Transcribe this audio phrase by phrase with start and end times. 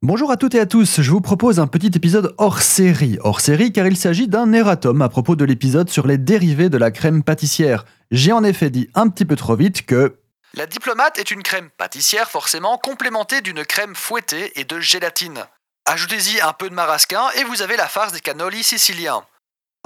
[0.00, 3.18] Bonjour à toutes et à tous, je vous propose un petit épisode hors série.
[3.24, 6.78] Hors série car il s'agit d'un erratum à propos de l'épisode sur les dérivés de
[6.78, 7.84] la crème pâtissière.
[8.12, 10.20] J'ai en effet dit un petit peu trop vite que...
[10.54, 15.42] La diplomate est une crème pâtissière forcément complémentée d'une crème fouettée et de gélatine.
[15.84, 19.24] Ajoutez-y un peu de marasquin et vous avez la farce des cannolis siciliens.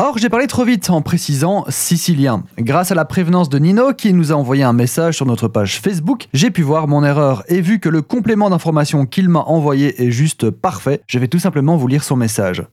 [0.05, 2.43] Or, j'ai parlé trop vite en précisant sicilien.
[2.59, 5.79] Grâce à la prévenance de Nino qui nous a envoyé un message sur notre page
[5.79, 10.02] Facebook, j'ai pu voir mon erreur et vu que le complément d'information qu'il m'a envoyé
[10.02, 12.65] est juste parfait, je vais tout simplement vous lire son message.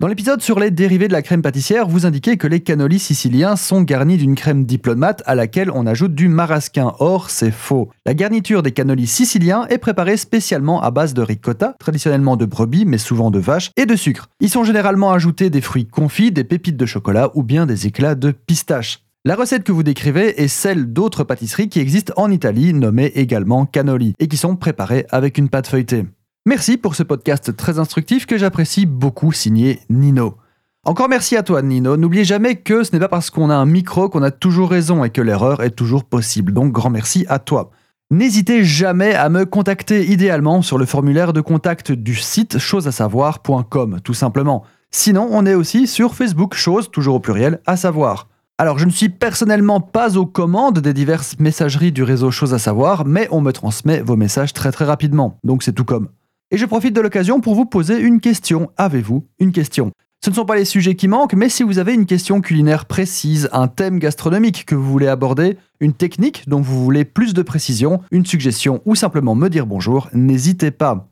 [0.00, 3.56] Dans l'épisode sur les dérivés de la crème pâtissière, vous indiquez que les cannolis siciliens
[3.56, 6.92] sont garnis d'une crème diplomate à laquelle on ajoute du marasquin.
[7.00, 7.88] Or, c'est faux.
[8.06, 12.84] La garniture des cannolis siciliens est préparée spécialement à base de ricotta, traditionnellement de brebis
[12.84, 14.28] mais souvent de vache, et de sucre.
[14.38, 18.14] Ils sont généralement ajoutés des fruits confits, des pépites de chocolat ou bien des éclats
[18.14, 19.00] de pistache.
[19.24, 23.66] La recette que vous décrivez est celle d'autres pâtisseries qui existent en Italie, nommées également
[23.66, 26.04] cannoli, et qui sont préparées avec une pâte feuilletée.
[26.48, 30.38] Merci pour ce podcast très instructif que j'apprécie beaucoup signé Nino.
[30.82, 33.66] Encore merci à toi Nino, n'oubliez jamais que ce n'est pas parce qu'on a un
[33.66, 37.38] micro qu'on a toujours raison et que l'erreur est toujours possible, donc grand merci à
[37.38, 37.70] toi.
[38.10, 44.14] N'hésitez jamais à me contacter idéalement sur le formulaire de contact du site chosesasavoir.com tout
[44.14, 44.64] simplement.
[44.90, 48.26] Sinon, on est aussi sur Facebook, chose toujours au pluriel, à savoir.
[48.56, 52.58] Alors, je ne suis personnellement pas aux commandes des diverses messageries du réseau Chose à
[52.58, 56.08] savoir, mais on me transmet vos messages très très rapidement, donc c'est tout comme.
[56.50, 58.70] Et je profite de l'occasion pour vous poser une question.
[58.78, 59.92] Avez-vous une question?
[60.24, 62.86] Ce ne sont pas les sujets qui manquent, mais si vous avez une question culinaire
[62.86, 67.42] précise, un thème gastronomique que vous voulez aborder, une technique dont vous voulez plus de
[67.42, 71.08] précision, une suggestion ou simplement me dire bonjour, n'hésitez pas.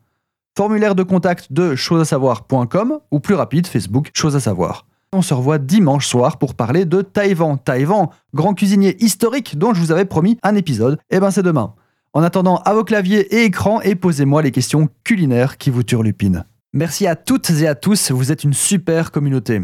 [0.57, 4.87] Formulaire de contact de choseasavoir.com ou plus rapide Facebook Chose à savoir.
[5.13, 7.59] On se revoit dimanche soir pour parler de Taïwan.
[7.63, 11.43] Taïwan, grand cuisinier historique dont je vous avais promis un épisode, et eh ben c'est
[11.43, 11.75] demain.
[12.17, 16.45] En attendant, à vos claviers et écrans et posez-moi les questions culinaires qui vous turlupinent.
[16.73, 19.61] Merci à toutes et à tous, vous êtes une super communauté.